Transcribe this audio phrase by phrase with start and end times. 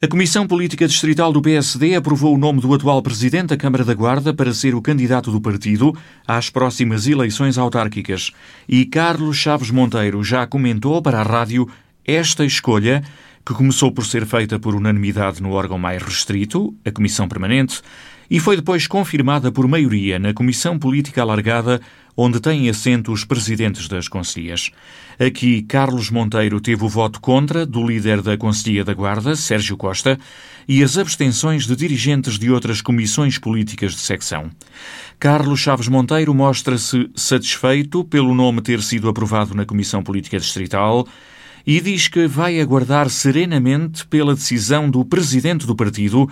[0.00, 3.94] A Comissão Política Distrital do PSD aprovou o nome do atual presidente da Câmara da
[3.94, 5.92] Guarda para ser o candidato do partido
[6.24, 8.30] às próximas eleições autárquicas.
[8.68, 11.68] E Carlos Chaves Monteiro já comentou para a rádio
[12.06, 13.02] esta escolha,
[13.44, 17.82] que começou por ser feita por unanimidade no órgão mais restrito, a Comissão Permanente,
[18.30, 21.80] e foi depois confirmada por maioria na Comissão Política Alargada,
[22.20, 24.72] onde têm assento os presidentes das conselhias.
[25.20, 30.18] Aqui, Carlos Monteiro teve o voto contra do líder da Conselhia da Guarda, Sérgio Costa,
[30.66, 34.50] e as abstenções de dirigentes de outras comissões políticas de secção.
[35.20, 41.06] Carlos Chaves Monteiro mostra-se satisfeito pelo nome ter sido aprovado na Comissão Política Distrital
[41.64, 46.28] e diz que vai aguardar serenamente pela decisão do presidente do partido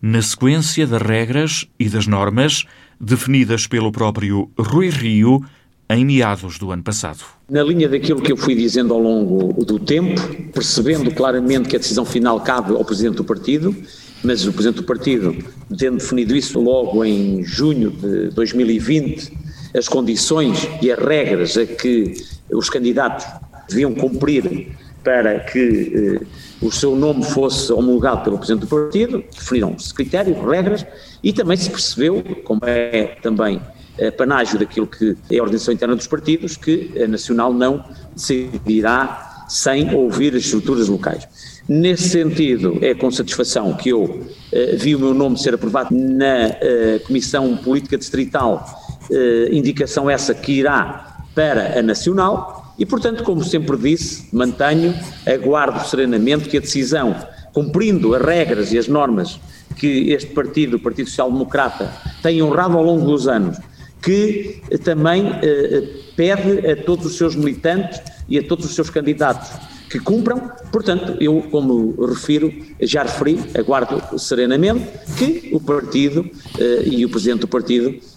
[0.00, 2.64] na sequência das regras e das normas
[3.00, 5.44] definidas pelo próprio Rui Rio
[5.88, 7.24] em meados do ano passado.
[7.48, 10.20] Na linha daquilo que eu fui dizendo ao longo do tempo,
[10.52, 13.74] percebendo claramente que a decisão final cabe ao Presidente do Partido,
[14.22, 15.36] mas o Presidente do Partido,
[15.76, 19.32] tendo definido isso logo em junho de 2020,
[19.76, 22.14] as condições e as regras a que
[22.52, 23.26] os candidatos
[23.68, 24.68] deviam cumprir
[25.02, 26.26] para que eh,
[26.60, 30.86] o seu nome fosse homologado pelo Presidente do Partido, definiram-se critérios, regras,
[31.22, 33.60] e também se percebeu, como é também
[34.06, 37.84] a panágio daquilo que é a organização interna dos partidos, que a Nacional não
[38.14, 41.26] decidirá sem ouvir as estruturas locais.
[41.68, 46.48] Nesse sentido, é com satisfação que eu eh, vi o meu nome ser aprovado na
[46.60, 48.64] eh, Comissão Política Distrital,
[49.10, 54.94] eh, indicação essa que irá para a Nacional, e, portanto, como sempre disse, mantenho,
[55.26, 57.14] aguardo serenamente que a decisão,
[57.52, 59.38] cumprindo as regras e as normas
[59.76, 63.58] que este partido, o Partido Social Democrata, tem honrado ao longo dos anos,
[64.02, 69.50] que também eh, pede a todos os seus militantes e a todos os seus candidatos
[69.90, 74.86] que cumpram, portanto, eu, como refiro, já referi, aguardo serenamente
[75.18, 76.24] que o partido
[76.58, 78.09] eh, e o presidente do partido eh,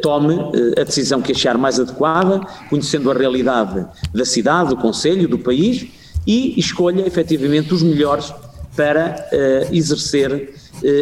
[0.00, 5.28] tome eh, a decisão que achar mais adequada, conhecendo a realidade da cidade, do Conselho,
[5.28, 5.86] do país
[6.26, 8.32] e escolha efetivamente os melhores
[8.76, 10.54] para uh, exercer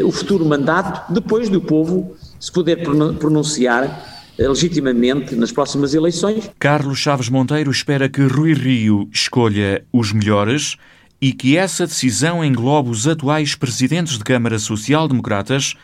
[0.03, 2.83] o futuro mandato, depois do povo se poder
[3.19, 6.51] pronunciar legitimamente nas próximas eleições.
[6.59, 10.77] Carlos Chaves Monteiro espera que Rui Rio escolha os melhores
[11.21, 15.75] e que essa decisão englobe os atuais presidentes de Câmara Social-Democratas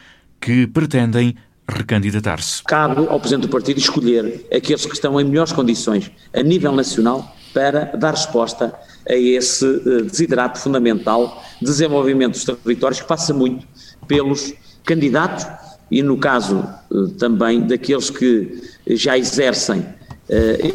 [0.41, 1.37] que pretendem
[1.73, 2.63] recandidatar-se.
[2.65, 7.35] Cabe ao Presidente do Partido escolher aqueles que estão em melhores condições a nível nacional
[7.53, 8.75] para dar resposta
[9.09, 13.67] a esse uh, desiderato fundamental desenvolvimento dos territórios que passa muito
[14.07, 15.47] pelos candidatos
[15.91, 19.85] e no caso uh, também daqueles que já exercem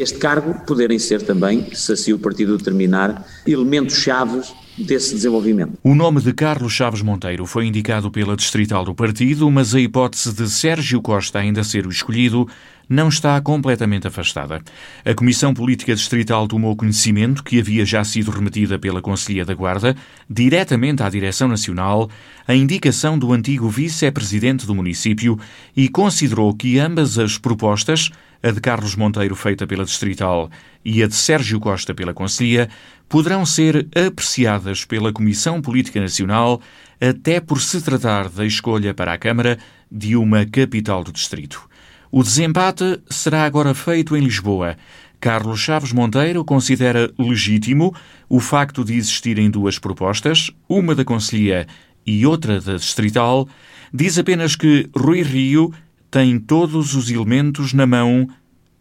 [0.00, 5.72] este cargo poderem ser também, se assim o partido determinar, elementos chaves desse desenvolvimento.
[5.82, 10.32] O nome de Carlos Chaves Monteiro foi indicado pela distrital do partido, mas a hipótese
[10.32, 12.46] de Sérgio Costa ainda ser o escolhido
[12.88, 14.62] não está completamente afastada.
[15.04, 19.94] A Comissão Política Distrital tomou conhecimento que havia já sido remetida pela Conselhia da Guarda,
[20.30, 22.08] diretamente à Direção Nacional,
[22.46, 25.38] a indicação do antigo vice-presidente do município
[25.76, 28.10] e considerou que ambas as propostas,
[28.42, 30.50] a de Carlos Monteiro feita pela Distrital
[30.84, 32.68] e a de Sérgio Costa pela Conselhia,
[33.08, 36.60] poderão ser apreciadas pela Comissão Política Nacional
[37.00, 39.58] até por se tratar da escolha para a Câmara
[39.90, 41.68] de uma capital do distrito.
[42.10, 44.76] O desempate será agora feito em Lisboa.
[45.20, 47.94] Carlos Chaves Monteiro considera legítimo
[48.28, 51.66] o facto de existirem duas propostas, uma da Conselhia
[52.06, 53.48] e outra da Distrital.
[53.92, 55.72] Diz apenas que Rui Rio
[56.10, 58.28] tem todos os elementos na mão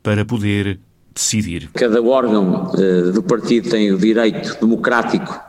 [0.01, 0.79] para poder
[1.13, 1.69] decidir.
[1.73, 5.39] Cada órgão uh, do partido tem o direito democrático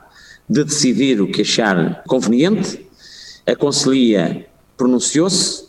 [0.49, 2.85] de decidir o que achar conveniente.
[3.47, 4.47] A Conselhia
[4.77, 5.65] pronunciou-se,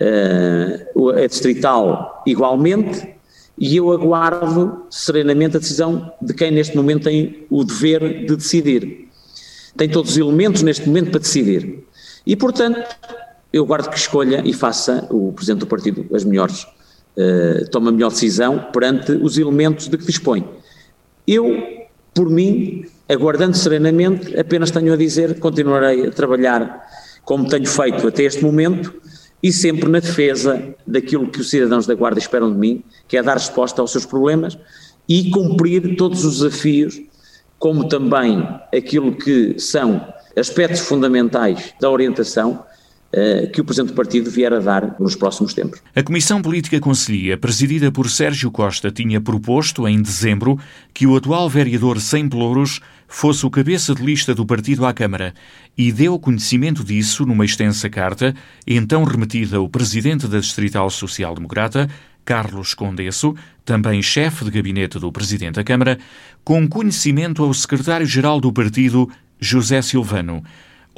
[0.00, 3.16] uh, a Distrital igualmente,
[3.56, 9.08] e eu aguardo serenamente a decisão de quem neste momento tem o dever de decidir.
[9.76, 11.84] Tem todos os elementos neste momento para decidir.
[12.24, 12.84] E, portanto,
[13.52, 17.92] eu guardo que escolha e faça o Presidente do Partido as melhores, uh, tome a
[17.92, 20.46] melhor decisão perante os elementos de que dispõe.
[21.26, 21.62] Eu,
[22.14, 26.86] por mim, aguardando serenamente, apenas tenho a dizer, continuarei a trabalhar
[27.24, 28.94] como tenho feito até este momento,
[29.42, 33.22] e sempre na defesa daquilo que os cidadãos da Guarda esperam de mim, que é
[33.22, 34.58] dar resposta aos seus problemas
[35.08, 37.00] e cumprir todos os desafios,
[37.58, 40.06] como também aquilo que são
[40.36, 42.64] aspectos fundamentais da orientação
[43.52, 45.80] que o Presidente do Partido vier a dar nos próximos tempos.
[45.94, 50.58] A Comissão Política Conselhia, presidida por Sérgio Costa, tinha proposto, em dezembro,
[50.92, 55.32] que o atual vereador Sem Pelouros fosse o cabeça de lista do partido à Câmara
[55.76, 58.34] e deu conhecimento disso numa extensa carta,
[58.66, 61.88] então remetida ao presidente da Distrital Social Democrata,
[62.24, 63.34] Carlos Condesso,
[63.64, 65.98] também chefe de gabinete do presidente da Câmara,
[66.44, 69.08] com conhecimento ao secretário-geral do partido,
[69.40, 70.42] José Silvano.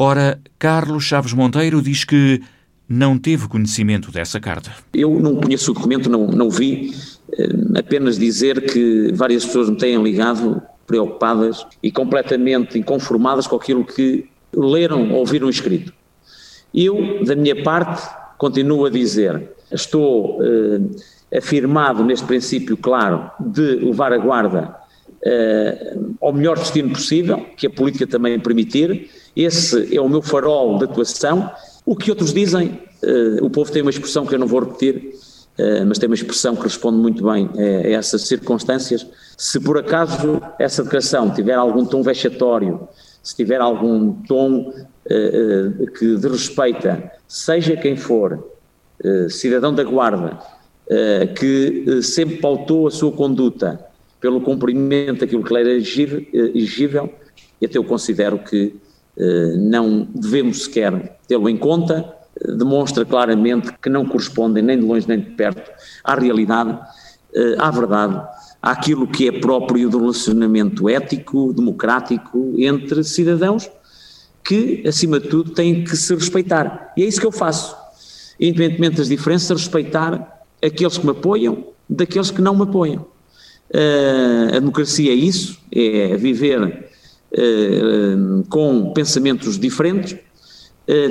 [0.02, 2.40] Ora, Carlos Chaves Monteiro diz que
[2.88, 4.72] não teve conhecimento dessa carta.
[4.94, 6.90] Eu não conheço o documento, não, não vi,
[7.34, 13.84] eh, apenas dizer que várias pessoas me têm ligado preocupadas e completamente inconformadas com aquilo
[13.84, 14.26] que
[14.56, 15.92] leram ou ouviram escrito.
[16.74, 18.02] Eu, da minha parte,
[18.38, 24.80] continuo a dizer, estou eh, afirmado neste princípio claro de levar a guarda
[25.24, 29.10] eh, ao melhor destino possível, que a política também permitir.
[29.36, 31.50] Esse é o meu farol de atuação
[31.84, 35.12] o que outros dizem, uh, o povo tem uma expressão que eu não vou repetir,
[35.58, 39.06] uh, mas tem uma expressão que responde muito bem a, a essas circunstâncias.
[39.36, 42.88] Se por acaso essa declaração tiver algum tom vexatório,
[43.22, 48.48] se tiver algum tom uh, que desrespeita, seja quem for,
[49.30, 50.38] cidadão da guarda,
[51.34, 53.82] que sempre pautou a sua conduta
[54.20, 57.12] pelo cumprimento daquilo que lhe era exigível,
[57.60, 58.74] e até eu considero que
[59.16, 64.84] eh, não devemos sequer tê-lo em conta, eh, demonstra claramente que não correspondem nem de
[64.84, 65.70] longe nem de perto
[66.04, 66.78] à realidade,
[67.34, 68.22] eh, à verdade,
[68.62, 73.70] àquilo que é próprio do relacionamento ético, democrático entre cidadãos
[74.42, 76.92] que, acima de tudo, têm que se respeitar.
[76.96, 77.76] E é isso que eu faço.
[78.38, 83.06] Independentemente das diferenças, respeitar aqueles que me apoiam daqueles que não me apoiam.
[83.72, 86.90] A democracia é isso, é viver
[87.32, 88.14] eh,
[88.48, 90.16] com pensamentos diferentes,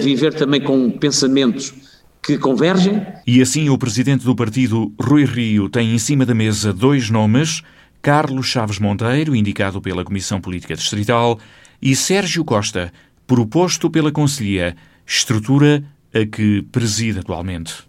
[0.01, 1.73] viver também com pensamentos
[2.21, 3.01] que convergem.
[3.25, 7.61] E assim o presidente do partido, Rui Rio, tem em cima da mesa dois nomes:
[8.01, 11.39] Carlos Chaves Monteiro, indicado pela Comissão Política Distrital,
[11.81, 12.91] e Sérgio Costa,
[13.25, 15.83] proposto pela Conselhia, estrutura
[16.13, 17.88] a que preside atualmente.